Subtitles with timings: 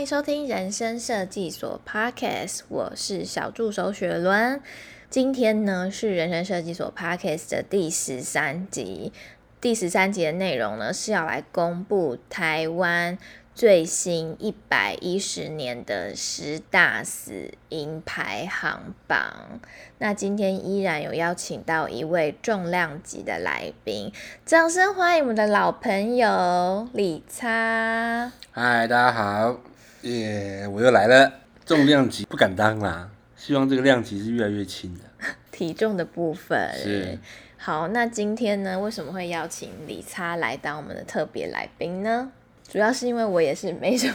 [0.00, 4.62] 欢迎收听人生设计所 Podcast，我是小助手雪伦。
[5.10, 9.12] 今天呢是人生设计所 Podcast 的第十三集。
[9.60, 13.18] 第十三集的内容呢是要来公布台湾
[13.54, 19.60] 最新一百一十年的十大死因排行榜。
[19.98, 24.10] 那今天依然有邀请到一位重量级的来宾，
[24.46, 28.32] 掌声欢迎我们的老朋友理查。
[28.50, 29.69] 嗨，大家好。
[30.02, 31.32] 耶，yeah, 我又来了，
[31.64, 35.00] 重量级不敢当啦，希望这个量级是越来越轻的。
[35.50, 37.18] 体重的部分是。
[37.58, 42.32] 好，那今天呢，为什么会邀请李擦来当我们的特别来宾呢？
[42.66, 44.14] 主要是因为我也是没什么。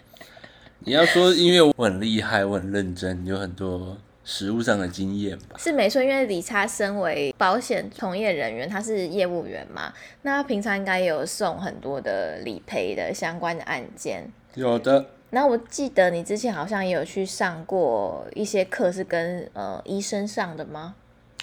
[0.80, 5.56] 你要说，因为我很厉害，我很认真，有很多实务上的经验吧？
[5.58, 9.92] 是没错，因为理查身为保险从业人员，他是业务员嘛，
[10.22, 14.30] 那他平常应该也有送很多的理赔的相关的案件。
[14.54, 20.94] 有的，那我记得你之前好像也有去上过一些课，是跟呃医生上的吗？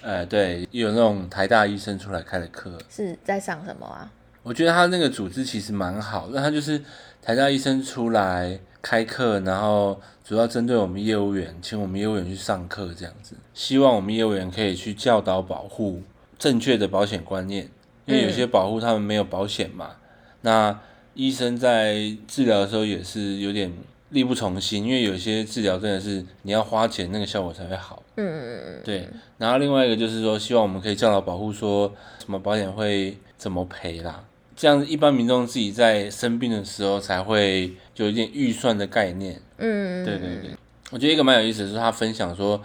[0.02, 4.10] 哎、呃，对，有那种台大医生出来开的课，是在上什么啊？
[4.42, 6.82] 我觉得他那个组织其实蛮好，那他就是
[7.22, 16.02] 台大医生出来开课，然后主要针对我们业务员，请我们业务员去上课这样子，希望我们业务员可以去教导保护
[16.38, 17.70] 正确的保险观念，
[18.06, 20.00] 因为有些保护他们没有保险嘛，嗯、
[20.42, 20.80] 那。
[21.16, 23.74] 医生在治疗的时候也是有点
[24.12, 28.02] 力不从心，因为有些治疗真的是你要花钱，那个效果才会好。
[28.16, 28.82] 嗯嗯嗯。
[28.86, 34.24] 对，然后另外一个就是说，希望我们可以教导保护，说什么保险会怎么赔啦，
[34.60, 39.40] 这样一般民众自己在生病的时候才会有一点预算的概念。
[39.56, 40.06] 嗯嗯。
[40.06, 40.52] 对对对，
[40.92, 42.62] 我觉得一个蛮有意思的是，他分享说，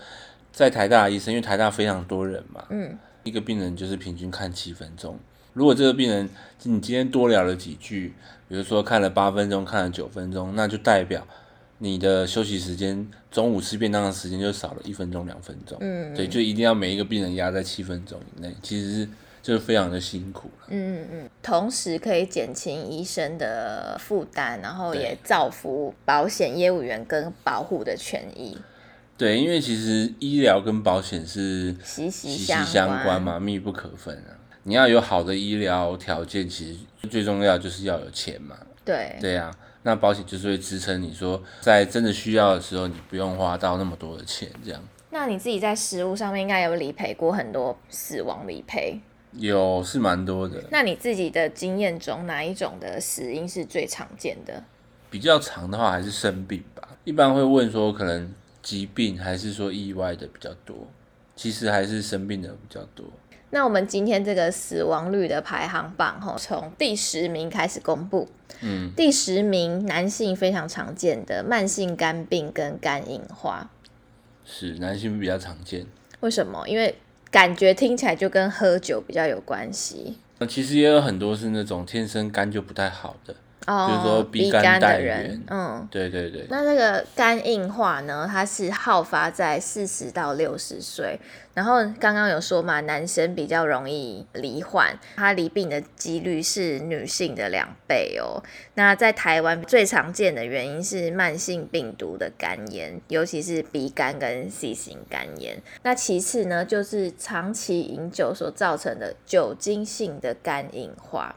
[0.50, 5.16] 在台大的医生，因为台大非常多人嘛，嗯，一个病人就是平均看七分钟。
[5.52, 6.28] 如果这个病人
[6.64, 8.12] 你今天多聊了几句，
[8.48, 11.24] 比如说看了八分钟，看了九分钟，那就代表
[11.78, 15.78] 你的休息时间，中午吃便当的时间就少了一分钟两分钟。
[15.80, 19.08] 嗯，对，就一定要每一个病人压在七分钟以内，其实是
[19.44, 20.50] 就是非常的辛苦。
[20.68, 28.56] 嗯嗯嗯，同时可以减轻医生的负担，然后也造福保险业务员跟保护的权益。
[29.18, 34.32] 对，因为其实医疗跟保险是息息相关嘛，密不可分啊。
[34.62, 38.56] 你要有好的医疗条件，其实最重要就是要有钱嘛。
[38.82, 39.14] 对。
[39.20, 44.82] 对呀、啊，那保险就是会支撑你说，在真的需要的时候，你不用花到那么多的钱，这样。
[45.10, 48.98] 那你自己在实务上面应该有理赔过很多死亡理赔？
[49.36, 50.62] 有，是蛮多的。
[50.70, 54.62] 那你自己的经验中，哪一种的死因是最常见的？
[55.10, 60.76] 比较长的话还是生病吧，一般会问说可能疾病还是说意外的比较多，
[61.36, 63.06] 其实还是生病的比较多。
[63.50, 68.28] 那我们今天这个死亡率的排行榜，吼，从第十名开始公布。
[68.62, 73.70] 嗯，第十名男性非常常见的慢性肝病跟肝硬化，
[74.44, 75.86] 是男性比较常见。
[76.20, 76.66] 为什么？
[76.66, 76.96] 因为
[77.34, 80.16] 感觉听起来就跟喝酒比较有关系。
[80.38, 83.34] 那其实也有很多是那种天生肝就不太好的。
[83.66, 86.46] 哦，就是说鼻肝的人，嗯，对对对。
[86.50, 91.18] 那这个肝硬化呢，它是好发在四十到六十岁，
[91.54, 98.42] 然后刚刚有说嘛，男生比较容易罹患，他罹病的几率是女性的两倍哦。
[98.74, 105.62] 那在台湾最常见的原因是慢性病毒的肝炎，尤其是鼻肝跟 C 型肝炎。
[105.82, 111.36] 那其次呢，就是长期饮酒所造成的酒精性的肝硬化。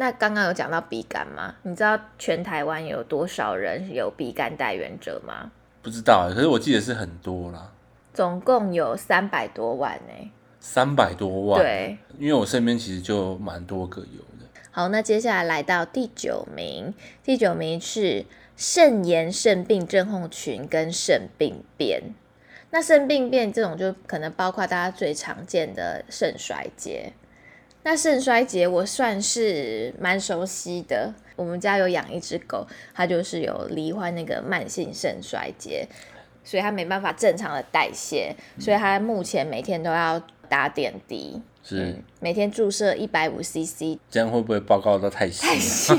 [0.00, 1.54] 那刚刚有讲到鼻肝吗？
[1.62, 5.52] 你知道全台湾有多少人有鼻肝带原者吗？
[5.82, 7.70] 不知道，可是我记得是很多啦。
[8.14, 10.30] 总共有三百多万呢。
[10.58, 11.60] 三百多万？
[11.60, 14.46] 对，因为我身边其实就蛮多个有的。
[14.70, 18.24] 好，那接下来来到第九名，第九名是
[18.56, 22.14] 肾炎、肾病症候群跟肾病变。
[22.70, 27.12] 那肾病变这种就可能包括大家最常见的肾衰竭。
[27.82, 35.88] 那肾衰竭我算是蛮熟悉的，我们家有养一只狗，它就是有罹患那个慢性肾衰竭，
[36.44, 45.46] 所以它没办法正常的代谢，嗯、所以它目前每天都要打点滴，是、嗯、每天注射一百五 CC，这样会不会报告到太细？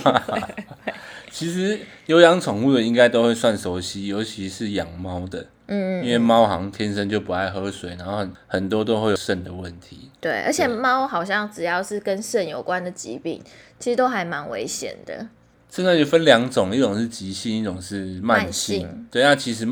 [1.32, 5.48] 其实有养宠物的应该都会算熟悉，尤其是养猫的。
[5.68, 10.12] 嗯，因为猫好像天生就不爱喝水，然后很很多都会有肾的问题。
[10.20, 13.42] 对，而且猫好像只要是跟肾有关的疾病，
[13.80, 15.30] 其实都还蛮危险的。
[15.70, 18.82] 现在就分两种，一种是急性，一种是慢性。
[18.82, 19.08] 慢性。
[19.10, 19.66] 对那，其实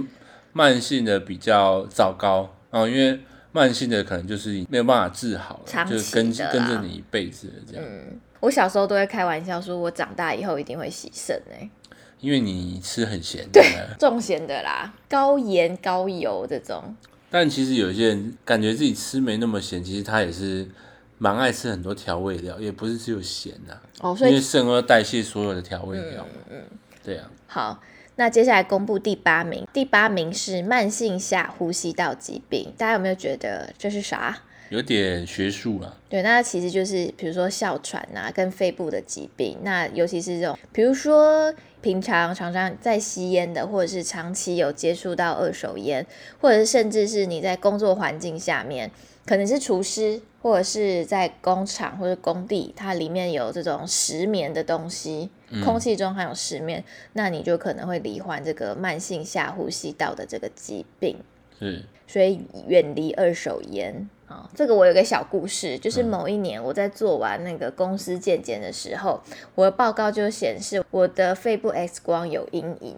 [0.54, 3.20] 慢性的比较糟糕哦，因为
[3.52, 5.60] 慢性的可能就是没有办法治好，
[5.90, 7.86] 就是跟跟着你一辈子的这样。
[7.86, 11.70] 嗯，我小时候都会开玩笑说，我长大以后一定会洗肾哎。
[12.20, 13.64] 因为你吃很咸，对，
[13.98, 16.96] 重咸的啦，高盐高油这种。
[17.30, 20.68] 但其实有些人感觉自己吃没那么咸，其实他也是
[21.18, 23.82] 蛮爱吃很多调味料，也不是只有咸呐、啊。
[24.02, 26.26] 哦，所以因为肾要代谢所有的调味料。
[26.50, 26.64] 嗯嗯，
[27.02, 27.32] 对啊。
[27.48, 27.82] 好，
[28.18, 34.40] 那接下来公布第八名，第八名是慢性下呼吸道疾病，大家有没有觉得这是啥？
[34.70, 35.98] 有点学术啊。
[36.10, 41.54] 对，那其实就是比如说哮喘啊，跟肺部的疾病，那尤其是这种，比如说。
[41.82, 46.06] 平常常常在吸烟的，或者是长期有接触到二手烟，
[46.42, 48.92] 或者是甚至是你在工作环境下面，
[49.26, 55.30] 可能是厨师，或者是在工厂或者工地，它里面有这种石棉的东西，
[55.64, 56.84] 空气中含有石棉，嗯，
[57.14, 61.16] 那你就可能会罹患这个慢性下呼吸道的这个疾病。
[61.58, 64.10] 是，所以远离二手烟。
[64.30, 72.96] 哦，这个我有个小故事，就是某一年我在做完那个公司健检的时候，嗯、我的报告就显示我的肺部 X 光有阴影，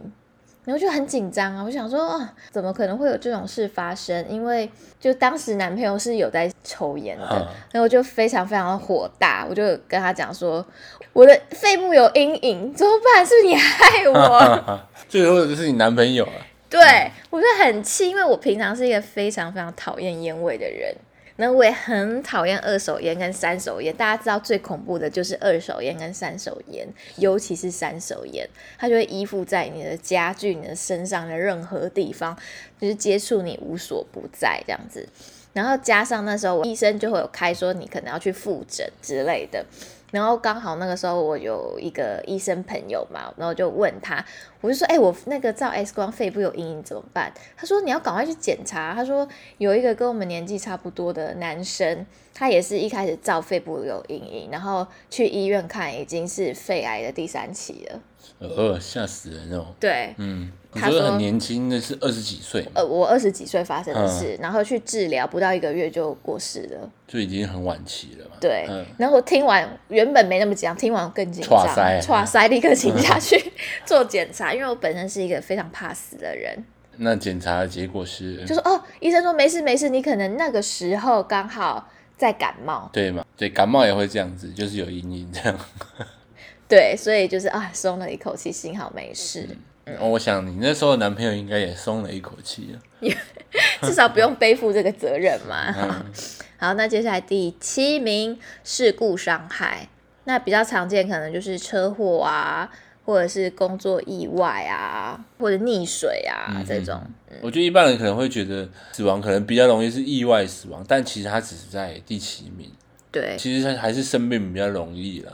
[0.65, 4.27] 然后就很紧张啊，我想说，哦，怎么可能会有这种事发生？
[4.27, 4.69] 因为
[4.99, 10.65] 就当时男朋友是有在抽烟的，嗯、然后我就非常非常的火大，我就跟他讲说，
[11.13, 13.25] 我的肺部有阴影，怎么办？
[13.25, 14.79] 是不是你害我？
[15.07, 16.47] 最后就是你男朋友啊？
[16.69, 20.93] 对，我就很气，因为我平常是一个非常非常讨厌烟味的人。
[21.41, 28.47] 那我也很讨厌二手烟跟三手烟，大家知道最恐怖的就是二手烟跟三手烟，尤其是三手烟，
[28.77, 32.37] 它就会依附在你的家具、你的身上的任何地方，
[32.79, 35.09] 就是接触你无所不在这样子。
[35.53, 39.65] 然后加上那时候我医生就会有开说你可能要去复诊之类的。
[40.11, 44.23] 然后刚好那个时候我有一个医生朋友嘛，然后就问他，
[44.59, 47.33] 我就说，哎、欸，我那个照 X 光肺部有阴影怎么办？
[47.57, 48.93] 他说你要赶快去检查。
[48.93, 49.27] 他说
[49.57, 57.99] 有一个跟我们年纪差不多的男生，他也是一开始照肺部有阴影，然后去医院看已经是肺癌的第三期了。
[58.39, 59.67] 呃，吓死人哦。
[59.79, 60.51] 对，嗯。
[60.73, 62.65] 他说很年轻，那是二十几岁。
[62.73, 68.37] 呃，我二十几岁发生的事，嗯、然后去治疗，不到一个月就过世了，就已经很晚期了嘛。
[68.39, 71.67] 对，嗯、然后我听完原本没那么紧张，听完更紧张，
[72.01, 73.51] 剉赛立刻请假去
[73.85, 76.63] 做检查，因为我本身是一个非常怕死的人。
[76.97, 78.45] 那检查的结果是？
[78.45, 82.89] 就说哦，医生说没事没事，你可能那个时候刚好在感冒。
[82.93, 83.25] 对嘛？
[83.35, 85.59] 对，感冒也会这样子，就是有阴影这样。
[86.69, 89.47] 对，所以就是啊，松了一口气，幸好没事。
[89.49, 93.09] 嗯嗯、我想你那时候的男朋友应该也松了一口气了，
[93.81, 95.73] 至少不用背负这个责任嘛。
[95.75, 96.05] 嗯、
[96.57, 99.89] 好，那接下来第七名事故伤害，
[100.25, 102.71] 那比较常见可能就是车祸啊，
[103.03, 107.01] 或者是工作意外啊，或者溺水啊、嗯、这种。
[107.29, 112.71] 嗯、我觉得一般人可能会觉得死亡可能比较容易是意外死亡，但其实他只是在第七名。
[113.11, 115.33] 对，其实他还是生病比较容易啦。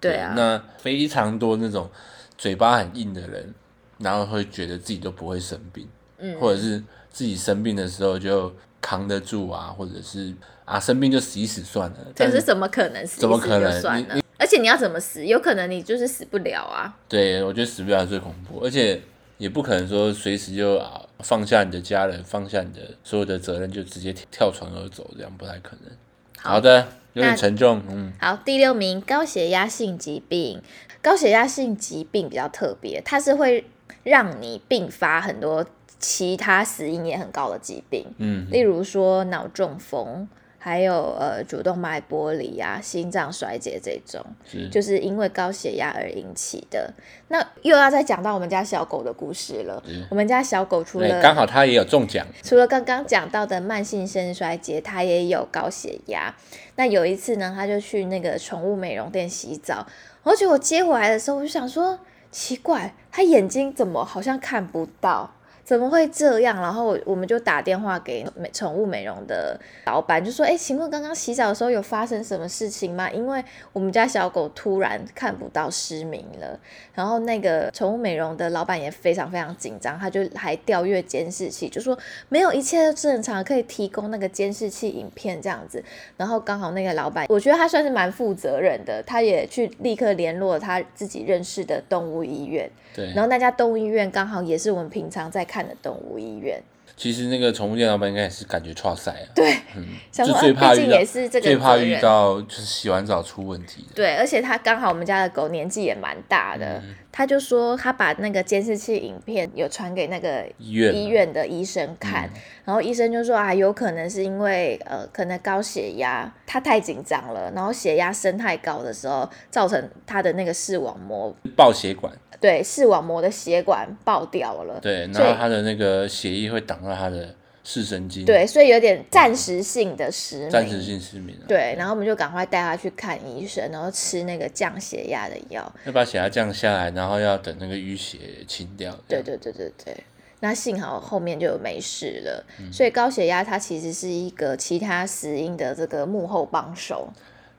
[0.00, 1.90] 对啊，那非常多那种
[2.38, 3.52] 嘴巴很硬的人。
[4.00, 5.86] 然后会觉得自己都不会生病，
[6.18, 8.50] 嗯，或者是自己生病的时候就
[8.80, 11.96] 扛得住啊，或者是啊生病就死一死算了。
[12.16, 13.20] 可是怎么可能死一死？
[13.20, 14.18] 怎么可能算了？
[14.38, 15.26] 而且你要怎么死？
[15.26, 16.96] 有可能你就是死不了啊。
[17.06, 18.98] 对，我觉得死不了最恐怖，而且
[19.36, 25.92] 也不可能说随时就啊放下你的家人，放下你的所有的责任就直接跳船而走，这样不太可能。
[26.38, 27.82] 好，好的，有点沉重。
[27.90, 30.62] 嗯，好，第六名高血压性疾病，
[31.02, 33.66] 高血压性疾病比较特别，它是会。
[34.02, 35.64] 让你并发很多
[35.98, 40.26] 其他死因也很高的疾病，嗯，例如说脑中风，
[40.56, 46.92] 还有呃主动脉剥离啊、心脏衰竭这种，是就是因为高血压而引起的。
[47.28, 49.82] 那又要再讲到我们家小狗的故事了。
[50.08, 56.34] 我们家小狗除了刚好它也有中奖，除了刚刚讲到的慢性肾衰竭，它也有高血压。
[56.76, 59.86] 那有一次呢，它就去那个宠物美容店洗澡，
[60.22, 61.98] 而且我接回来的时候，我就想说。
[62.30, 65.32] 奇怪，他眼睛怎么好像看不到？
[65.70, 66.60] 怎么会这样？
[66.60, 73.08] 然后我们就打电话给美宠物美容的老板，就说：“哎，请问刚刚洗澡的时候有发生什么事情吗？
[73.08, 73.40] 因为
[73.72, 76.58] 我们家小狗突然看不到，失明了。”
[76.92, 81.96] 然后那个宠物美容的老板也非常非常紧张，他就还调阅监视器，就说
[82.28, 85.80] 没有，一切都正常，可以提供那个监视器影片这样子。
[86.16, 92.68] 然后刚好那个老板，我觉得他算是蛮负责任的，他也去立刻联络他自己认识的动物医院。
[92.92, 96.62] 对，然后那家动物医院刚好也是我们平常在看的动物医院。
[96.96, 99.26] 其实那个宠物店老板应该也是感觉剉赛啊。
[99.34, 103.94] 对，嗯， 就最怕遇到，也是这个最怕遇到就是洗完澡出问题的。
[103.94, 122.10] 对，而且他刚好我们家的狗年纪也蛮大的，嗯、他就说他把那个监视器影片有传给那个医院医院的医生看，嗯、然后医生就说啊，有可能是因为呃，可能高血压，他太紧张了，然后血压升太高的时候，造成他的那个视网膜爆血管，
[122.40, 127.34] 对，视网膜的血管爆掉了，对，然后他的那个血液会挡到他的。
[127.62, 131.36] 视神经对，所以有点暂时性的失明，暂时性失明。
[131.46, 138.96] 对，然后我们就赶快带他去看医生，然后吃那个降血压的药，要把血压降下来，然后要等那个淤血清掉。
[139.06, 139.96] 对对对对对，
[140.40, 142.44] 那幸好后面就没事了。
[142.58, 147.10] 嗯、所以高血压它其实是一个其他死因的这个幕后帮手。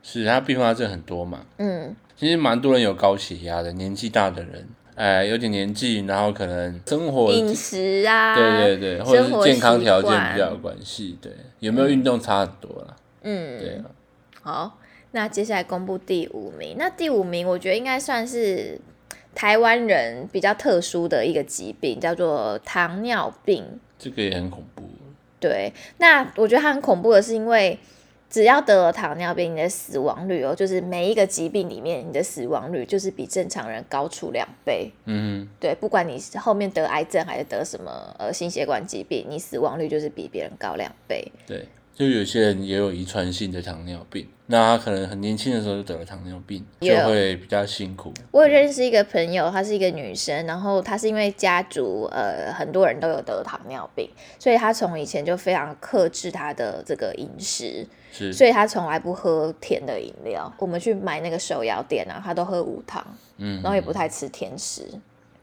[0.01, 1.45] 是，它并发症很多嘛。
[1.59, 4.67] 嗯，其实蛮多人有高血压的，年纪大的人。
[4.95, 13.85] 哎，有点年纪，然后可能生活饮食啊，对对对，或者是健康条件比较有关系，对，有没有运动差很多了，嗯，对啊。
[14.41, 14.77] 好，
[15.11, 18.79] 那接下来公布第五名，那第五名我觉得应该算是
[19.33, 23.65] 台湾人比较特殊的一个疾病，叫做糖尿病。
[23.97, 24.83] 这个也很恐怖。
[25.39, 27.79] 对，那我觉得它很恐怖的是因为。
[28.31, 34.89] 只要得了糖尿病，你的死亡率哦，就是每一个疾病里面，你的死亡率就是比正常人高出两倍。
[35.03, 41.29] 嗯，对，不管你后面得癌症还是得什么呃心血管疾病，你死亡率就是比别人高两倍。
[41.45, 48.13] 对，就有些人也有遗传性的糖尿病，那他可能很年轻的时候就得了糖尿病，就会比较辛苦。
[48.31, 54.09] 我有认识一个朋友，她是一个女生，然后她是因为家族呃很多人都有得糖尿病，
[54.39, 57.85] 所以她从以前就非常克制她的这个饮食。
[58.11, 60.51] 是所以他从来不喝甜的饮料。
[60.59, 63.05] 我们去买那个手摇店啊，他都喝无糖，
[63.37, 64.87] 嗯，然后也不太吃甜食。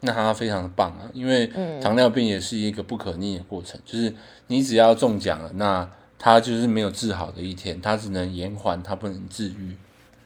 [0.01, 1.47] 那他非常的棒啊，因为
[1.81, 4.15] 糖尿病也是一个不可逆的过程，嗯、就是
[4.47, 9.77] 你只要中奖了，那他就是没有治好的一天，他只能延缓，他不能治愈。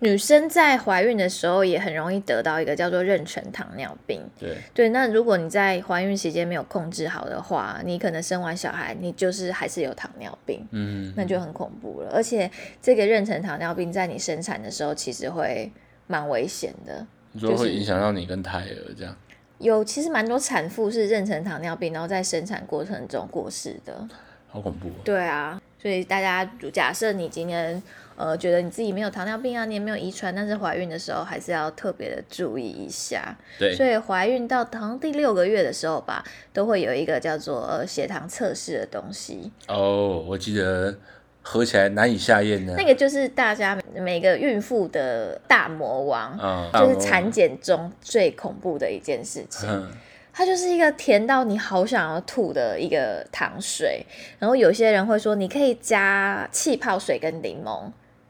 [0.03, 4.21] 女生在怀孕的时候也很容易得到一个叫做妊娠糖尿病。
[4.37, 10.67] 对对，那如果你在怀孕期间没有控制好的话，你可能生完小孩，你就是还是有糖尿病。
[10.73, 12.11] 嗯，那就很恐怖了。
[12.13, 12.51] 而且
[12.83, 15.71] 这个妊娠糖尿病在你生产的时候，其实会
[16.09, 17.07] 蛮危险的。
[17.31, 19.17] 你说会影响到你跟胎儿这样？
[19.59, 24.09] 有，其实蛮多产妇是妊娠糖尿病，然后在生产过程中过世的。
[24.49, 24.91] 好恐怖。
[25.05, 27.81] 对啊，所以大家假设你今天。
[28.17, 33.37] 呃，觉得你自己没有糖尿病啊，你也没有遗传，但是怀孕的时候还是要特别的注意一下。
[33.59, 39.51] 对，所以怀孕到好像第六个月的时候吧，都会有一个叫做呃血糖测试的东西。
[39.69, 40.95] 哦，我记得
[41.43, 42.75] 喝起来难以下咽的。
[42.75, 49.69] 那个就是大家每个孕妇的大魔王，嗯、就是产检中最恐怖的一件事情。
[49.69, 49.91] 嗯
[50.35, 54.03] 它就是一个甜到你好想要吐的一个糖水，
[54.39, 57.83] 然后有些人会说你可以加气泡水跟柠檬。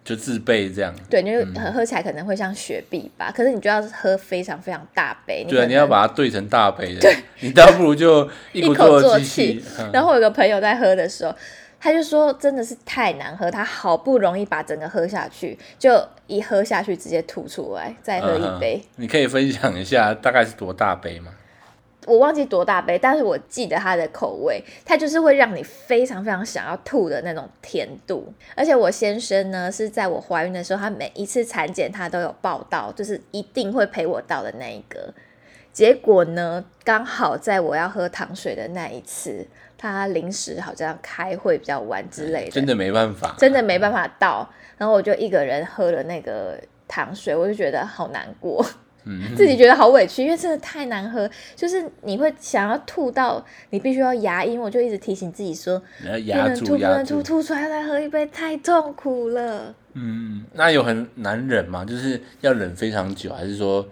[0.04, 5.44] 就自备这样，对，就喝喝起来可能会像雪碧吧，嗯、可是你就要喝非常非常大杯。
[5.49, 7.00] 对，你要把它兑成大杯的。
[7.00, 9.62] 对，你倒不如就一口作气。
[9.92, 11.32] 然后我有个朋友在喝的时候，
[11.80, 18.82] 他就说真的是太难喝，他好不容易把整个喝下去，就一喝下去直接吐出来，再喝一杯。
[18.97, 21.30] 嗯、你可以分享一下大概是多大杯吗？
[22.06, 28.32] 我忘记多大杯，但是我记得它的口味，它就是会让你非常非常想要吐的那种甜度。
[28.56, 35.12] 而且我先生呢，是在我怀孕的时候，他每一次产检他都有报到，就是一定会陪我到的那一个。
[35.73, 39.47] 结果呢，刚好在我要喝糖水的那一次，
[39.78, 44.49] 他临时好像开会比较晚之类的，真的没办法，真的没办法到。
[44.76, 48.64] 然后我就一个人喝了那个糖水，我就觉得好难过。
[49.04, 59.75] 嗯、自己觉得好委屈，因为真的太难喝，就是你会想要吐到你必须要牙龈，我就一直提醒自己说，不能吐，不能吐，吐出来再喝一杯太痛苦了。
[59.94, 61.85] 嗯，那有很难忍吗？
[61.85, 63.87] 就是要忍非常久，还是说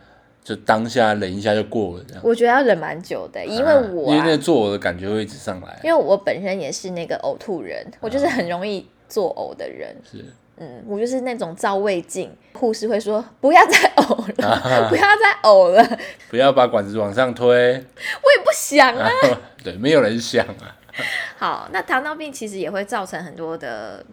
[0.44, 2.22] 就当下忍一下就过了这样？
[2.24, 9.94] 我觉得要忍蛮久的，因为我、啊啊、因为那个作呕的感觉会一直上来，因为我本身也是那个呕吐人，我就是很容易作呕的人。
[10.10, 10.24] 是。
[10.62, 15.98] 嗯，我就是那种照胃镜，护士会说不要再呕了，啊、 不要再呕了，
[16.28, 17.46] 不要把管子往上推。
[17.46, 19.40] 我也不想啊，啊。
[19.64, 20.76] 对，没有人想啊。
[21.38, 24.04] 好，那糖尿病其实也会造成很多的，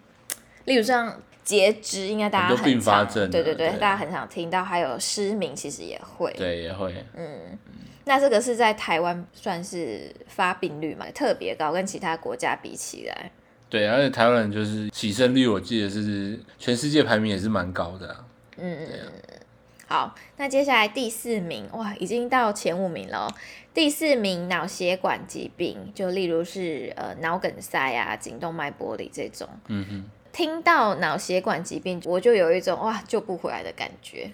[0.64, 3.30] 例如像截肢，应该大家很，很多并发症。
[3.30, 6.32] 对对对，对大家很想听到，还有失明，其实也会。
[6.32, 7.04] 对，也会。
[7.14, 7.58] 嗯，
[8.04, 13.30] 那这个是在台湾算是发病率嘛，特别高，跟其他国家比起来。
[13.70, 18.24] 对，而且台湾人就是起生率，我记得是全世界排名也是蛮高的啊。
[18.56, 19.12] 嗯嗯嗯。
[19.86, 23.28] 好，那接下来第四名，哇，已经到前五名了。
[23.72, 29.48] 第四名脑血管疾病，就例如是呃脑梗塞啊、颈动脉剥离这种。
[29.68, 30.10] 嗯哼。
[30.32, 34.30] 听到脑血管疾病，我就有一种哇救不回来的感觉。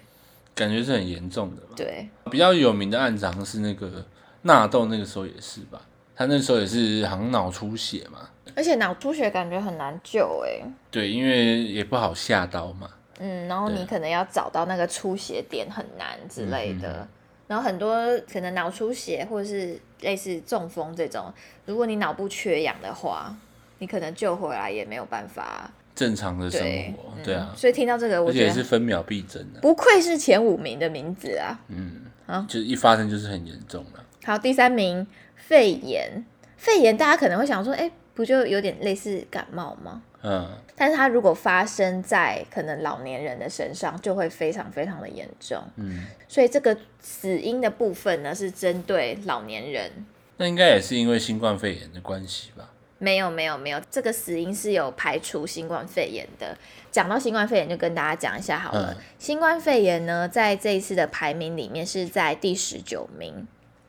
[0.53, 1.61] 感觉是很严重的。
[1.75, 4.05] 对，比较有名的案长是那个
[4.43, 5.81] 纳豆，那个时候也是吧？
[6.15, 10.65] 他那时候也是好像脑出血嘛，而且脑出血感觉很难救哎。
[10.89, 12.89] 对，因为也不好下刀嘛。
[13.19, 17.01] 嗯，然后你可能要找到那个出血点很难之类的。
[17.01, 17.07] 嗯、
[17.47, 17.95] 然后很多
[18.31, 21.33] 可能脑出血或者是类似中风这种，
[21.65, 23.35] 如果你脑部缺氧的话，
[23.79, 26.61] 你可能救回来也没有办法正常的生
[26.93, 27.13] 活。
[27.23, 29.59] 对，啊，所以听到这个，我觉得也是分秒必争的。
[29.59, 31.59] 不愧是前五名的名字啊。
[31.67, 34.03] 嗯，好，就是一发生就是很严重了。
[34.23, 35.05] 好，第三名。
[35.47, 36.25] 肺炎，
[36.57, 40.01] 肺炎大家可能会想说，哎、欸，不就有点类似感冒吗？
[40.23, 45.61] 嗯，但是它如果发生在可能老年人的身上，就会非常非常的严重。
[45.75, 49.91] 嗯，所以这个死因的部分呢，是针对老年人。
[50.37, 52.71] 那应该也是因为新冠肺炎的关系吧？
[52.97, 56.57] 没有，没有，没有，这个死因是有排除新冠肺炎的。
[56.89, 58.95] 讲到新冠肺炎，就跟大家讲一下好了。
[58.97, 63.47] 嗯、新冠肺炎呢，在这一次的排名里面是在第十九名。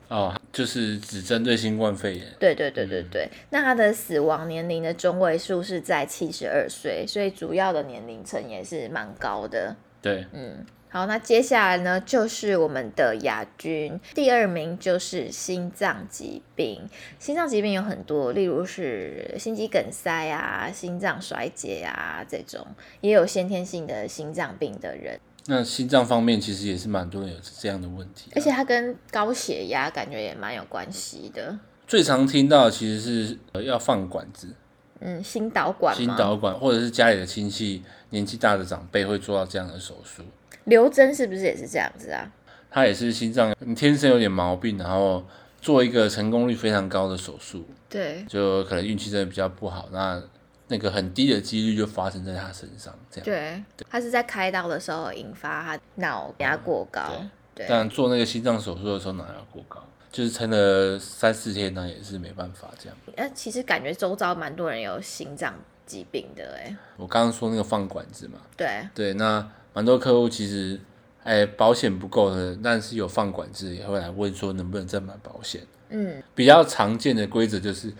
[0.09, 2.25] 哦，就是只针对新冠肺炎。
[2.39, 9.75] 对对对对对，嗯、那他的死亡年龄的中位数是在七十二岁，所以主要的年龄层也是蛮高的。
[10.01, 16.87] 对，嗯，好，那接下来呢，就是我们的亚军，第二名就是心脏疾病。
[17.19, 22.65] 心脏疾病有很多，例如是心肌梗塞啊、心脏衰竭啊这种，
[23.01, 25.19] 也有先天性的心脏病的人。
[25.49, 31.57] 那心脏方面其实也是蛮多人有这样的问题，而且它跟高血压感觉也蛮有关系的。
[31.87, 34.53] 最常听到其实是要放管子，
[34.99, 40.21] 嗯，心导管，心导管，或者是家里的亲戚年纪大的长辈会做到这样的手术。
[40.65, 42.29] 刘真是不是也是这样子啊？
[42.69, 45.25] 他也是心脏你天生有点毛病，然后
[45.61, 50.21] 做一个成功率非常高的手术，对，就可能运气真的比较不好，那。
[50.69, 53.25] 那个很低的几率就发生在他身上，这样。
[53.25, 57.01] 对，对他是在开刀的时候引发他脑压过高。
[57.17, 59.81] 嗯、对，对但做那个心脏手术的时候脑压过高，
[60.11, 62.97] 就是撑了三四天，那也是没办法这样。
[63.15, 65.53] 呃，其实感觉周遭蛮多人有心脏
[65.85, 66.75] 疾病的，哎。
[66.97, 68.39] 我刚刚说那个放管子嘛。
[68.57, 68.85] 对。
[68.93, 70.77] 对，那蛮多客户其实，
[71.23, 75.61] 哎，保险不够的，但是有放管子也会来问说能不能再买保险。
[75.87, 76.21] 嗯。
[76.35, 77.93] 比较常见的规则就是，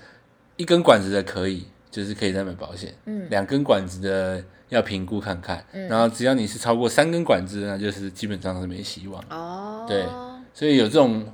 [0.57, 1.67] 一根管子的可以。
[1.89, 9.23] 就是可以再买保险，嗯，两根管子的要评估看看，嗯，然后只要你是超过三根管子，那就是基本上是没希望。
[9.29, 10.05] 哦，对，
[10.53, 11.25] 所以有这种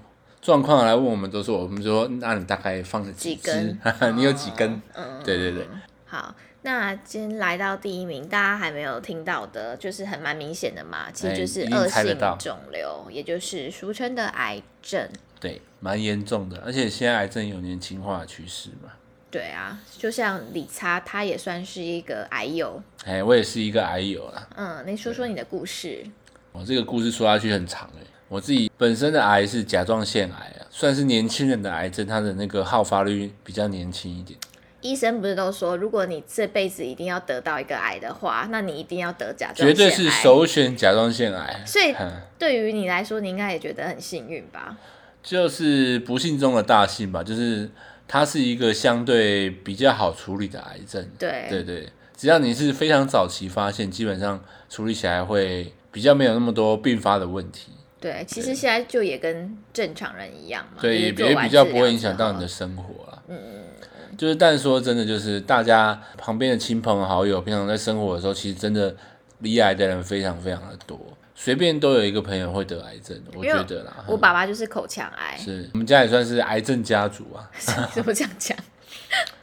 [0.41, 3.79] 状况来问我们，都说我们说，那你大概放了几根？
[4.15, 4.81] 你有几根？
[4.93, 5.67] 嗯，对对对。
[6.05, 15.09] 好，那今天来到第一名，大家还没有听到的，就是很蛮明显的嘛，其实就是恶性肿瘤，也就是俗称的癌症。
[15.39, 18.91] 对，蛮严重的，而且现在癌症有年轻化的趋势嘛。
[19.33, 22.79] 对啊，就像李差，他也算是一个癌友。
[23.03, 24.47] 哎，我也是一个癌友啊。
[24.55, 26.05] 嗯，你说说你的故事。
[26.51, 28.05] 我这个故事说下去很长哎。
[28.27, 34.39] 我自己本身的癌是甲状腺癌啊，算是年轻人的癌症，它的那个好发率比较年轻一点。
[34.81, 39.73] 医生不是都说，如果你这辈子一定要得到一个癌的话，那你一定要得甲状腺癌。
[39.73, 41.61] 绝对是首选甲状腺癌。
[41.65, 41.95] 所以
[42.37, 44.77] 对于你来说，你应该也觉得很幸运吧？
[45.23, 47.67] 就是不幸中的大幸吧，就是。
[48.07, 57.71] 它是一个相对比较好处理的癌症，对对对，只要你是非常早期发现，基本上处理起来会比较没有那么多并发的问题。
[57.99, 63.23] 对，其实现在就也跟正常人一样嘛，对，也也比较不会影响到你的生活了。
[63.29, 63.63] 嗯嗯
[64.11, 68.93] 嗯，就是但说真的，就是大家旁边的亲朋好友，平常在生活的时候，其实真的
[69.39, 70.99] 罹癌的人非常非常的多。
[71.35, 74.05] 随便都有一个朋友会得癌症，我觉得啦。
[74.07, 77.49] 我爸爸就是口腔癌，是我们家也算是癌症家族啊。
[77.93, 78.57] 怎么这样讲？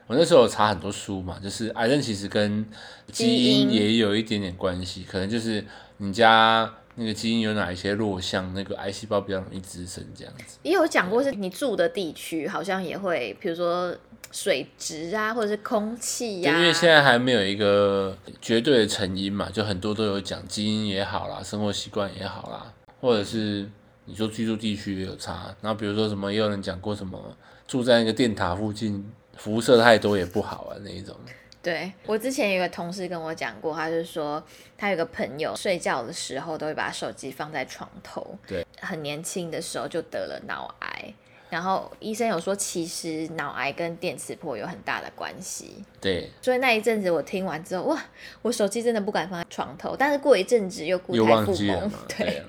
[0.07, 2.64] 我那时候有查很多书嘛，就是癌症其实跟
[3.11, 5.64] 基因也有一点点关系，可能就是
[5.98, 10.59] 你家那个基因有哪一些弱项，那个癌细胞比较容易滋生这样子。
[10.62, 13.96] 也有讲过是你住的地区好像也会，比如说。
[14.31, 23.69] 水质啊，或者是空气呀、啊，因为现在还没有一个绝对的成因嘛，就很多都有讲基因也好啦，生活习惯也好啦，或者是
[24.05, 25.55] 你说居住地区也有差。
[25.61, 31.16] 然后比如说什么，也有人讲过什么住在那个电塔附近，辐射太多也不好啊那一种。
[31.62, 34.43] 对，我之前有个同事跟我讲过，他就说
[34.79, 41.14] 他有个朋友睡觉的时候都会把手机放在床头，对，很年轻的时候就得了脑癌。
[41.51, 45.85] 然后医生有说，其实脑癌跟电磁波有很大的关系。
[46.01, 48.01] 对，所以那一阵子我听完之后，哇，
[48.43, 49.97] 我手机真的不敢放在床头。
[49.99, 52.43] 但是过一阵子又故态复萌，对，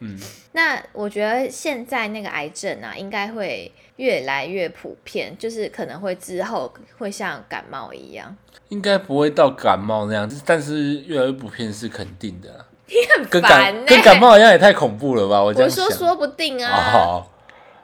[0.00, 0.20] 嗯。
[0.52, 8.36] 那我觉得现在那个癌症啊，应该会越来越普遍，就是可能会之后会像感冒一样。
[8.68, 12.66] 应该不会到感冒那样，但是越来越普遍是肯定的。
[12.86, 15.42] 你很跟感烦呢、跟感冒好像也太恐怖了吧？
[15.42, 16.92] 我我说说不定啊。
[16.94, 17.26] 哦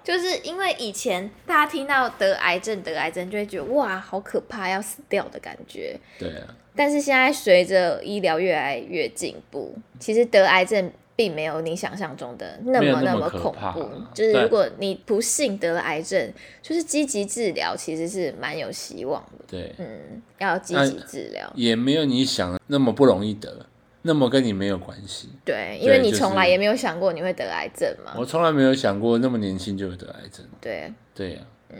[0.02, 5.98] 就是因为以前大家听到得癌症、得癌症，就会觉得哇，好可怕，要死掉的感觉。
[6.18, 6.54] 对啊。
[6.74, 13.90] 但是现在随着医疗越来越进步，其实得癌症并没有你想象中的那么那么恐怖。
[14.14, 16.32] 就是如果你不幸得了癌症，
[16.62, 19.44] 就是积极治疗，其实是蛮有希望的。
[19.48, 23.66] 对，嗯，要积极治疗，也没有你想的那么不容易得。
[24.02, 28.12] 那么跟你没有关系，对，因为你从来也没有想过你会得癌症嘛。
[28.16, 30.46] 我从来没有想过那么年轻就会得癌症。
[30.60, 31.78] 对，对呀、啊，嗯，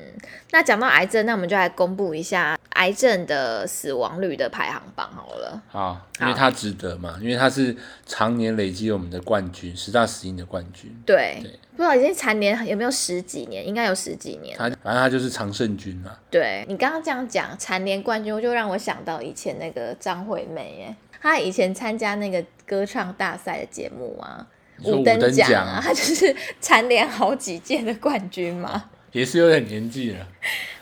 [0.51, 5.63] 那讲到癌症，那我们就来公布一下癌症的死亡率的排行榜好了。
[5.69, 10.95] 好，因为它值得嘛，因为它是常年累积我们的冠军，十大死因的冠军。
[11.07, 14.59] 对，对不知道已经蝉联有没有十几年，应该有十几年。
[14.59, 16.11] 他反正它就是常胜军嘛。
[16.29, 20.97] 对，你刚刚这样讲蝉联冠军，就让我想到以前那个张惠妹耶。
[21.21, 24.47] 他以前参加那个歌唱大赛的节目啊，
[24.85, 30.27] 五等奖啊， 他就是蝉联好几届的冠军嘛，也是有点年纪了。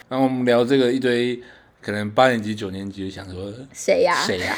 [0.08, 1.40] 然后我们聊这个一堆，
[1.80, 4.22] 可能八年级、九年级就想说谁呀？
[4.24, 4.56] 谁呀？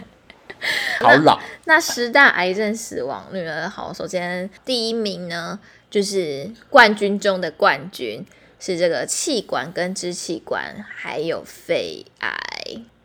[1.00, 1.38] 好老。
[1.66, 3.68] 那十大癌症死亡率呢？
[3.68, 5.58] 好，首先第一名呢，
[5.90, 8.24] 就是冠军中的冠军，
[8.58, 12.34] 是这个气管跟支气管还有肺癌。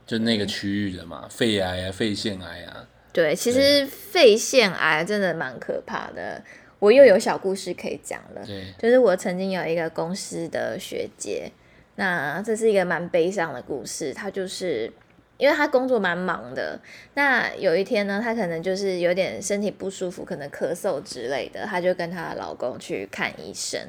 [0.09, 2.87] 就那个区域的嘛，肺癌啊，肺腺癌啊。
[3.13, 6.43] 对，其实肺腺癌真的蛮可怕的。
[6.79, 8.43] 我又有小故事可以讲了。
[8.43, 11.51] 对，就是我曾经有一个公司的学姐，
[11.97, 14.11] 那这是一个蛮悲伤的故事。
[14.11, 14.91] 她就是。
[15.39, 16.77] 因为她工作蛮忙的，
[17.13, 23.79] 那有一天呢，她可能就是有点身体不舒服，可能咳嗽之类的，她就跟她的老公去看医生。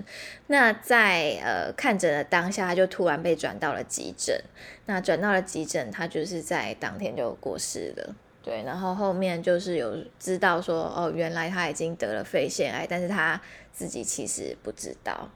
[0.47, 4.41] 那在呃看诊的当下，她就突然被转到了急诊。
[4.87, 8.15] 那转到了急诊，她就是在当天就过世了。
[8.45, 13.41] 对，然后后面就是有知道说，哦，原来她已经得了肺腺癌，但是她
[13.73, 15.29] 自己其实不知道。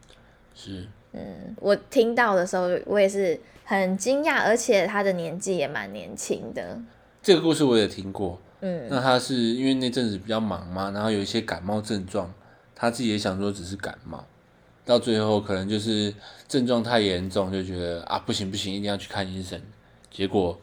[0.55, 3.41] 是，嗯，我听到的时候，我也是。
[3.65, 6.79] 很惊讶，而且他的年纪也蛮年轻的。
[7.23, 8.39] 这个故事我也听过。
[8.61, 12.33] 嗯，那他是因为那阵子比较忙嘛，然后有一些感冒症状，
[12.75, 14.25] 他自己也想说只是感冒，
[14.87, 16.15] 到最后可能就是
[16.49, 19.61] 症状太严重，就觉得啊不行不行，一定要去看医生。
[20.11, 20.59] 结果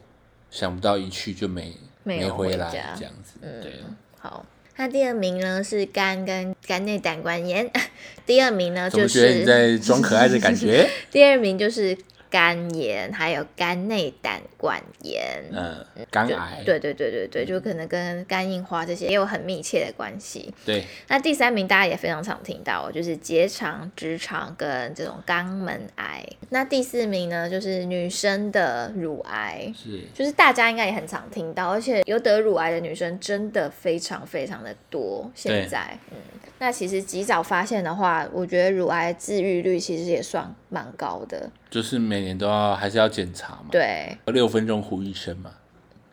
[0.50, 3.38] 想不到一去就没没回来这样子。
[3.40, 3.74] 嗯，对。
[4.18, 4.44] 好，
[4.76, 7.70] 那第二名呢是肝跟肝内胆管炎。
[8.26, 10.88] 第二名呢就是觉得你在装可爱的感觉。
[11.10, 11.96] 第二名就是。
[12.32, 20.52] 肝炎，还有肝内胆管炎，嗯，肝癌，对对对对对，就可能跟肝硬化这些也有很密切的关系。
[20.64, 26.26] 对，那第三名大家也非常常听到，就是结肠、直肠跟这种肛门癌。
[26.48, 35.30] 那第四名呢，就是女生的乳癌，是，就是大家应该也很常听到，而且有得乳癌的女生真的非常非常的多。
[35.34, 36.16] 现在，嗯，
[36.58, 41.50] 那其实及早发现的话，我觉得乳癌治愈率其实也算蛮高的。
[41.70, 43.66] 就是每年都要还是要检查嘛？
[43.70, 45.52] 对，六分钟呼一声嘛？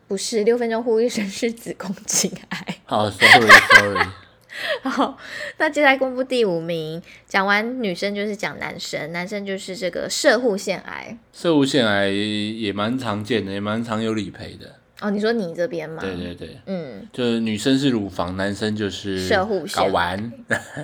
[0.07, 2.65] 不是，六分钟呼一声是子宫颈癌。
[2.85, 4.07] 好，oh，sorry，sorry。
[4.83, 5.17] 好，
[5.57, 7.01] 那接下来公布第五名。
[7.27, 11.17] 讲完女生就是讲男生，男生就是这个射护腺癌。
[11.31, 14.78] 射护腺癌也蛮常见的，也蛮常有理赔的。
[15.01, 16.01] 哦，你说你这边吗？
[16.01, 19.83] 对对对，嗯，就是女生是乳房，男生就是射护腺。
[19.83, 20.31] 睾丸，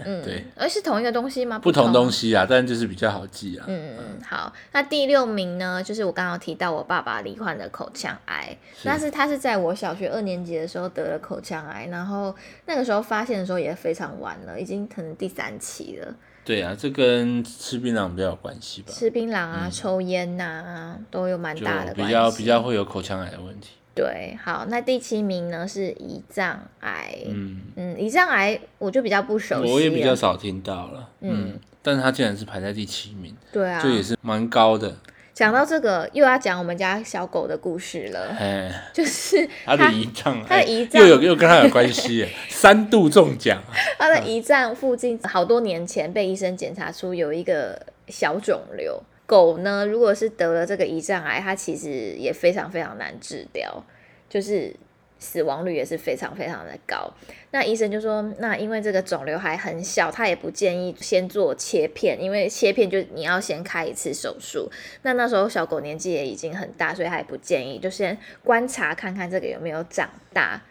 [0.05, 1.59] 嗯， 对，而是同一个东西吗？
[1.59, 3.65] 不同东西啊，但就是比较好记啊。
[3.67, 12.33] 嗯嗯，好，那第六名呢，就是我刚刚提到我爸爸罹患的口腔癌，但是他是在我小学二年级的时候得了口腔癌，然后
[12.65, 16.15] 那个时候发现的时候也非常晚了，已经可能第三期了。
[16.45, 18.93] 对啊，这跟吃槟榔比较有关系吧？
[18.93, 22.03] 吃槟榔啊，嗯、抽烟呐、啊，都有蛮大的关系。
[22.05, 23.71] 比较比较会有口腔癌的问题。
[23.95, 27.15] 对，好，那第七名呢是胰脏癌。
[27.27, 31.09] 嗯嗯，胰脏癌我就比较不熟悉，我也比较少听到了。
[31.21, 34.93] 嗯，嗯，但是他竟然是排在第七名，对啊，就也是蛮高的。
[35.33, 38.35] 讲到这个，又要讲我们家小狗的故事了。
[38.37, 43.61] 哎，就是 他的胰脏，他的胰脏又有又跟他有关系，三度中奖。
[43.97, 49.01] 他的胰脏附近好多年前被医生检查出有一个小肿瘤。
[49.25, 53.83] 狗呢，如果是得了这个胰脏癌，它其实也非常非常难治疗，
[54.29, 54.75] 就是
[55.17, 57.11] 死亡率也是非常非常的高。
[57.51, 64.69] 那医生就说，那因为这个肿瘤还很小，他也不建议先做切片，因为切片就你要先开一次手术。
[65.03, 70.61] 那那时候小狗年纪也已经很大，所以他也不建议，就先观察看看这个有没有长大。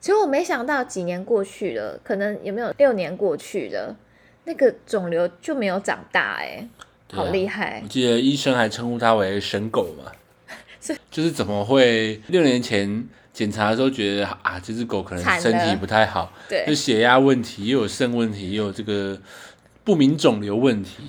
[0.00, 3.94] 结果没想到几年过去了，可能有没有六年过去了，
[4.44, 6.66] 那个肿瘤就没有长大，欸，
[7.16, 7.78] 好厉害！
[7.78, 7.80] 啊！
[7.82, 10.10] 我记得医生还称呼他为“神狗”嘛，
[11.10, 19.20] 就是怎么会六年前检查的时候觉得啊，这只狗可能身体不太好，对，就血压问题，又有肾问题，又有这个
[19.84, 21.02] 不明肿瘤问题。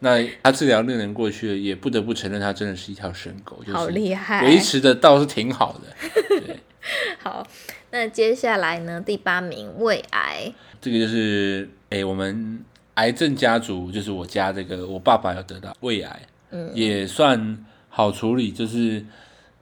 [0.00, 6.10] 那他治疗六年过去了，也不得不承认，它真的是一条神狗，好厉害，维持的倒是挺好的。
[6.38, 6.60] 对，
[7.20, 7.44] 好，
[7.90, 9.00] 那接下来呢？
[9.00, 12.64] 第八名胃癌，这个就是哎、欸，我们
[12.98, 19.04] 癌症家族，就是我家这个，我爸爸有得到胃癌，嗯，也算好处理，就是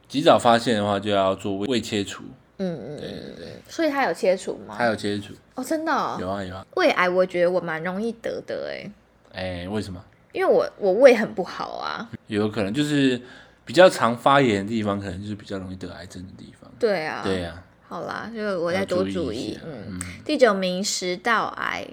[0.08, 2.24] 及早发现的话，就要做胃切除。
[2.58, 4.74] 嗯嗯，对对对，所以他有切除吗？
[4.78, 6.66] 他有切除哦，真的、哦、有啊有啊。
[6.76, 8.90] 胃癌，我觉得我蛮容易得的哎，
[9.34, 10.02] 哎、欸，为什么？
[10.32, 13.20] 因为我我胃很不好啊，有可能就是
[13.66, 16.70] 比较常发炎的地方，可能就是比较容易得癌症的地方。
[16.78, 17.62] 对啊，对啊。
[17.86, 19.58] 好啦，就我再多注意。
[19.62, 21.86] 嗯，嗯，第九名食道癌。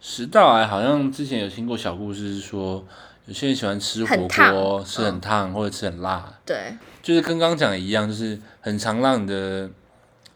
[0.00, 2.86] 食道癌好像之前有听过小故事，是说
[3.26, 6.32] 有些人喜欢吃火锅，吃很烫或者吃很辣。
[6.46, 9.68] 对，就是跟刚刚讲的一样，就是很常让你的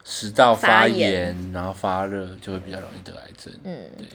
[0.05, 3.53] 食道发炎，然后发热，就会比较容易得癌症。
[3.64, 4.07] 嗯，对。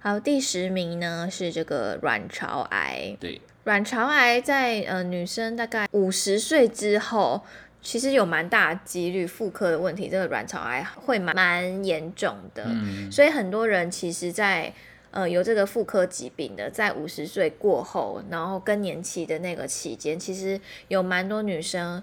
[0.00, 3.16] 好，第十名呢是这个卵巢癌。
[3.18, 7.42] 对，卵巢癌在呃女生大概五十岁之后，
[7.88, 12.62] 其实有蛮大几率妇科的问题，这个卵巢癌会蛮蛮严重的。
[12.66, 14.70] 嗯，所以很多人其实在
[15.10, 22.02] 呃有这个妇科疾病的，在五十岁过后，然后更年期的那个期间，其实有蛮多女生。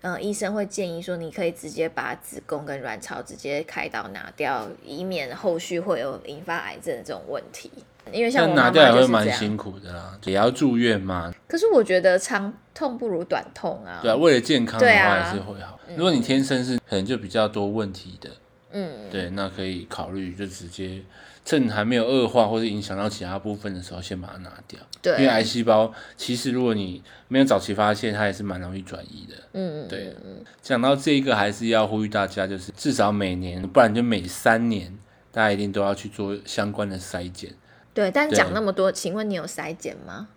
[0.00, 7.70] 嗯，医生会建议说，你可以直接把子宫跟卵巢直接开刀拿掉，以免后续会有引发癌症的这种问题。
[8.12, 11.32] 因为像拿掉也会蛮辛苦的啦，也要住院嘛。
[11.48, 14.00] 可是我觉得长痛不如短痛啊。
[14.02, 15.74] 对啊，为了健康的话还是会好。
[15.74, 18.30] 啊、如果你天生是可能就比较多问题的，
[18.72, 21.02] 嗯，对，那可以考虑就直接。
[21.48, 24.80] 趁还没有恶化或者影响到其他部分的时候，先把它拿掉。
[25.00, 29.34] 对，因为癌细胞其实如果你没有早期发现，它也是蛮容易转移的。
[29.52, 30.12] 嗯嗯，对。
[30.60, 34.92] 讲到这个，还是要呼吁大家，就是至少每年，不然就每三年，
[35.30, 37.52] 大家一定都要去做相关的筛检。
[37.96, 40.28] 对，但讲那么多，请问你有筛检吗？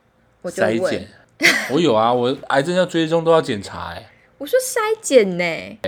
[0.42, 0.78] 我就问。
[0.78, 1.08] 筛检，
[1.72, 4.10] 我有啊，我癌症要追踪都要检查哎。
[4.40, 5.44] 我说筛检呢？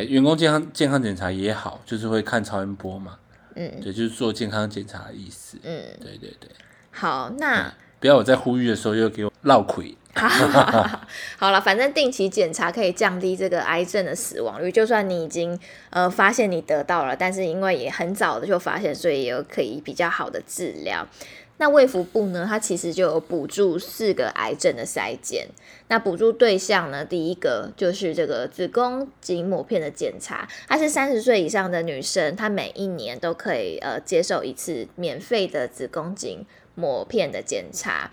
[0.05, 3.17] 员工健康健康检查也好，就是会看超音波嘛。
[3.55, 5.57] 嗯，对，就是做健康检查的意思。
[5.63, 6.49] 嗯，对对对。
[6.91, 9.95] 好，那、嗯、不要我在呼吁的时候又给我落亏。
[11.39, 14.69] 好了，反正定期检查可以降低这个癌症的死亡率。
[14.69, 15.57] 就算你已经
[15.89, 21.07] 呃发现你得到了，但是因为也很早的就发现，所以也有可以比较好的治疗。
[21.61, 25.47] 那卫福部呢，它其实就有补助四个癌症的筛检。
[25.89, 36.43] 那补助对象呢，第一个就是这个子宫颈抹片的检查，它是三十岁以上的女生，她每一年都可以呃接受一次免费的子宫颈
[36.73, 38.09] 抹片的检查。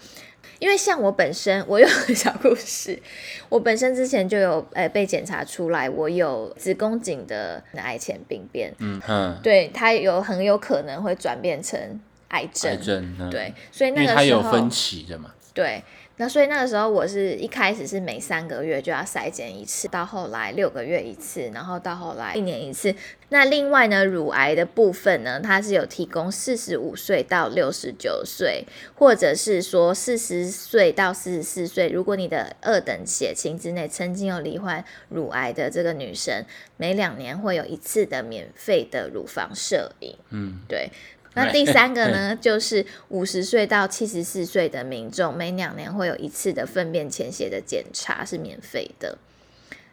[0.59, 3.01] 因为像我本身，我有个小故事，
[3.49, 8.75] 我本身之前就有呃被检查出来，我有子宫颈的癌前病变。
[8.79, 11.99] 嗯哼，对，它有很有可能会转变成。
[12.29, 15.35] 癌症，癌症，嗯，对，所以那个时候，分期的嘛？
[15.55, 15.83] 对，
[16.19, 22.95] 那所以那个时候我是一开始是每三个月就要筛检一次，到后来六个月一次，然后到后来一年一次。
[23.31, 28.65] 那另外呢，乳癌的部分呢，它是有提供四十五岁到六十九岁，
[28.95, 36.45] 或者是说四十岁到四十四岁，如果你的二等血清之内曾经有罹患乳癌的这个女生，
[36.77, 40.17] 每两年会有一次的免费的乳房摄影。
[40.31, 40.91] 嗯，对。
[41.45, 49.19] 那第三个呢， 就是五十岁到七十四岁的民众，每两年会有一次的粪便潜血的检查，是免费的。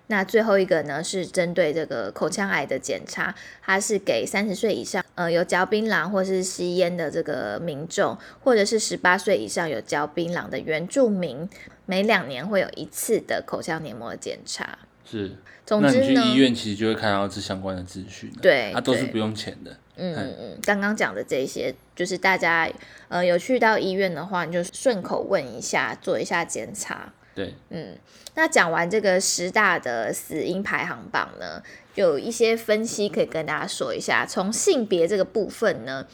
[0.08, 11.50] 那最后一个呢，是针对这个口腔癌的检查，它是给三十岁以上，呃，有嚼槟榔或是吸烟的这个民众，或者是十八岁以上有嚼槟榔的原住民，
[11.88, 14.78] 每两年会有一次的口腔黏膜检查。
[15.04, 15.32] 是，
[15.66, 19.76] 总之呢，那你去医院其实就会看到这相关的资讯，对，它、啊、都是不用钱的。
[19.98, 22.70] 嗯嗯嗯，刚刚讲的这些，就是大家
[23.08, 27.14] 呃有去到医院的话，你就顺口问一下，做一下检查。
[27.34, 27.98] 对，嗯，
[28.36, 31.62] 那讲完这个十大的死因排行榜呢，
[31.96, 34.26] 有一些分析可以跟大家说一下。
[34.26, 36.08] 从性别这个部分呢，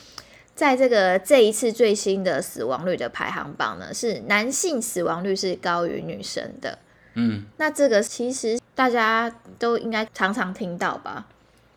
[0.56, 6.80] 在这个这一次最新的死亡率的排行榜呢，是男性死亡率是高于女生的。
[7.13, 11.28] 嗯，那这个其实大家都应该常常听到吧？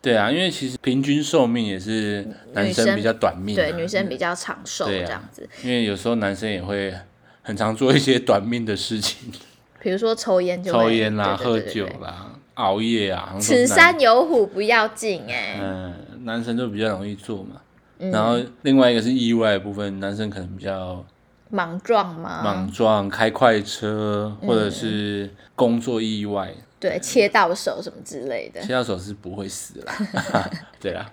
[0.05, 5.49] 对啊，因为其实平均寿命也是男生比较短命，啊，对，女生比较长寿这样子，啊。
[5.63, 6.93] 因为有时候男生也会
[7.41, 9.31] 很常做一些短命的事情，
[9.81, 13.35] 比如说抽烟就抽烟啦，喝酒啦，熬夜啊。
[13.39, 15.59] 此山有虎不要近哎。
[15.59, 17.61] 嗯，男生就比较容易做嘛。
[17.97, 21.03] 嗯、然后另外一个是意外的部分，男生可能比较
[21.49, 22.41] 莽撞嘛？
[22.43, 28.61] 莽撞，开快车，或者是工作意外，嗯、对，切到手什么之类的。
[28.61, 29.93] 切到手是不会死啦，
[30.79, 31.11] 对啦。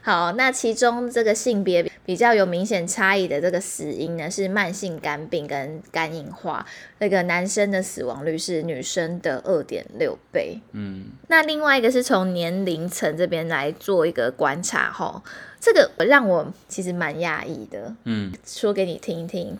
[0.00, 6.64] 好，那其中这个性别比较有明显差异的这个死因呢，是慢性肝病跟肝硬化。
[6.98, 10.58] 那个男生的死亡率是女生的二点六倍。
[10.72, 15.22] 嗯，那另外一个是从年龄层这边来做一个观察哈，
[15.60, 17.94] 这个让我其实蛮讶异的。
[18.04, 19.58] 嗯，说给你听一听，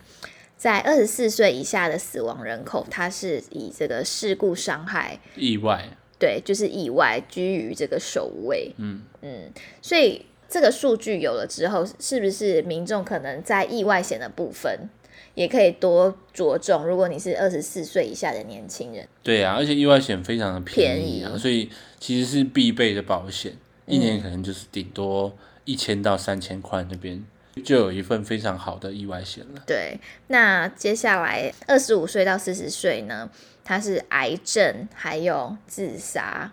[0.59, 5.87] 在二十四岁以下的死亡人口，它是以这个事故伤害意外。
[6.19, 8.73] 对，就是意外居于这个首位。
[8.75, 9.49] 嗯嗯，
[9.81, 14.89] 所以这个数据有了之后，是不是民众可能在意外险的部分
[15.33, 16.85] 也可以多着重？
[16.85, 21.69] 如果你是二十四岁以下的年轻人，对啊，而且意外险非常的便宜啊，宜所以
[22.01, 23.53] 其实是必备的保险，
[23.85, 27.23] 一年可能就是顶多一千到三千块那边。
[27.59, 29.61] 就有一份非常好的意外险了。
[29.65, 33.29] 对，那接下来二十五岁到四十岁呢？
[33.63, 36.51] 它是癌症，还有自杀。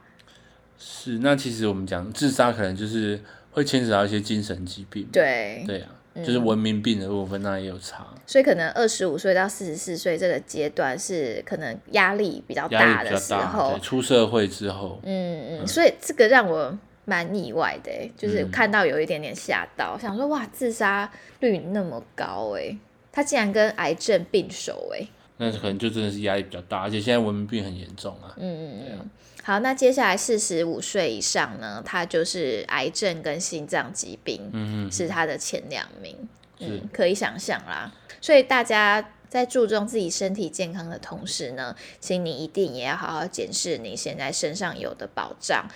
[0.78, 3.18] 是，那其实我们讲自杀，可能就是
[3.52, 5.08] 会牵扯到一些精神疾病。
[5.10, 8.06] 对，对啊，就是文明病的部分，那也有差。
[8.26, 15.00] 所以可能二十五岁到四十四岁这个阶段是可能压力比较大的时候，出社会之后。
[15.04, 16.78] 嗯嗯，所以这个让我。
[17.06, 22.76] 蛮意外的，就是看到有一点点吓到，嗯、想说哇，自杀率那么高哎，
[23.10, 25.06] 他竟然跟癌症并手哎，
[25.38, 28.34] 那可能就真的是压力比较大，而且现在文明病很严重啊。
[28.36, 28.98] 嗯嗯嗯。
[28.98, 29.04] 啊、
[29.44, 36.16] 好，那接下来四十五岁以上呢，他就是癌症跟心脏疾病，嗯嗯，是他的前两名，
[36.58, 37.92] 嗯，可以想象啦。
[38.20, 45.68] 所以大家在注重自己身体健康的同时呢，请你一定也要好好检视你现在身上有的保障。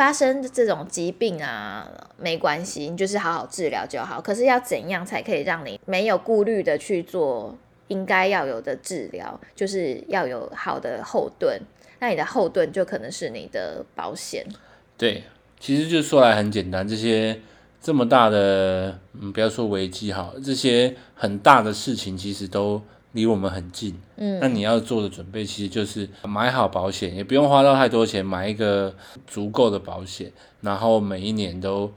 [0.00, 1.86] 发生这种疾病啊，
[2.16, 4.18] 没关系，你就是好好治疗就好。
[4.18, 7.54] 可是要怎样才可以让你没有顾虑的去做
[7.88, 9.38] 应该要有的治疗？
[9.54, 11.60] 就是要有好的后盾。
[11.98, 14.42] 那你的后盾就可能是你的保险。
[14.96, 15.22] 对，
[15.58, 17.38] 其实就说来很简单，这些
[17.78, 22.80] 这么大的，嗯，不要说危机哈，这些很大的事情其实都。
[23.12, 28.94] 离我们很近，嗯，那你要做的准备其实就是买好保险，也不用花到太多钱，买一个
[29.26, 31.92] 足够的保险，然后每一年都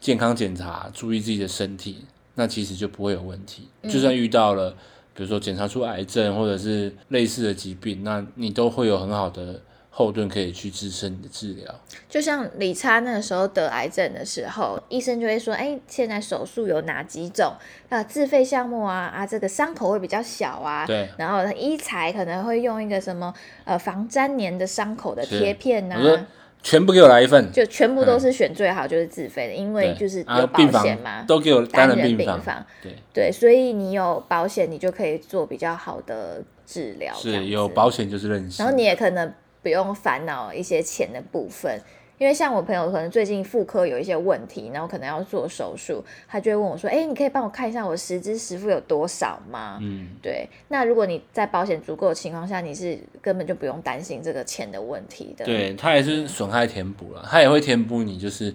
[0.00, 3.68] 健康检查，注意自己的身体，那其实就不会有问题。
[3.82, 4.70] 嗯，就算遇到了，
[5.14, 9.60] 比如说检查出癌症或者是类似的疾病，那你都会有很好的。
[10.00, 11.74] 后盾可以去支撑你的治疗，
[12.08, 17.52] 就像理查那个时候得癌症的时候，医生就会说：“哎、欸，现在手术有哪几种
[17.90, 18.02] 啊？
[18.02, 20.86] 自费项目啊啊，这个伤口会比较小啊。
[20.86, 23.34] 对，然后医材可能会用一个什么
[23.64, 26.26] 呃防粘连的伤口的贴片呐、啊，
[26.62, 37.14] 全部给我来一份，就全部都是选最好，就是自费的，嗯、因为就是有保险嘛，都给我单人病房，房对对，所以你有保险，你就可以做比较好的治疗。
[37.14, 39.30] 是有保险就是任性，然后你也可能。
[39.62, 41.80] 不用烦恼一些钱的部分，
[42.18, 50.48] 因为像我朋友可能最近妇科有一些问题，然后可能要做手术，他就会问我说：“哎、欸，你可以帮我看一下我实支实付有多少吗？”嗯，对。
[50.68, 55.44] 那如果你在保险足够的情况下，你是根本就不用担心这个钱的问题的。
[55.44, 58.54] 对，他也是损害填补了，他也会填补你，就是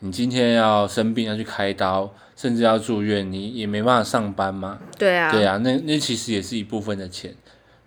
[0.00, 4.80] 你今天要生病要去开刀，甚至要住院，你也没办法上班吗？
[4.98, 7.32] 对啊，对啊，那那其实也是一部分的钱。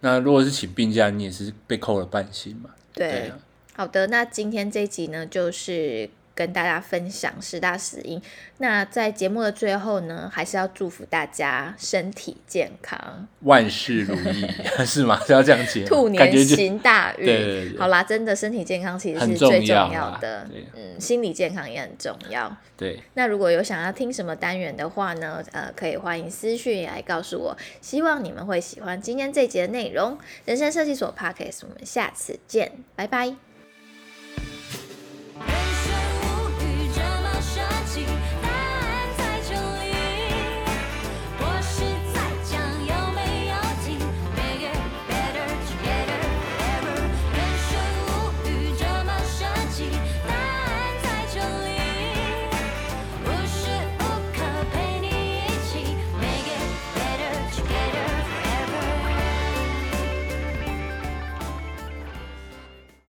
[0.01, 2.69] 那如果是请病假，你也是被扣了半薪嘛？
[2.93, 3.39] 对，对啊，
[3.73, 6.09] 好的，那今天这一集呢，就是。
[6.35, 8.21] 跟大家分享十大死因。
[8.57, 14.47] 那在节目的最后呢，还是要祝福大家身体健康，万事如意，
[14.85, 15.19] 是吗？
[15.25, 15.85] 是要这样讲？
[15.85, 17.25] 兔年行大运。
[17.25, 17.79] 对对对。
[17.79, 20.47] 好啦，真的身体健康其实是最重要的。
[20.75, 22.55] 嗯，心理健康也很重要。
[22.77, 23.01] 对。
[23.13, 25.43] 那如果有想要听什么单元的话呢？
[25.53, 27.57] 呃，可以欢迎私讯来告诉我。
[27.81, 30.17] 希望你们会喜欢今天这集的内容。
[30.45, 33.44] 人生设计所 Podcast，我们下次见，拜拜。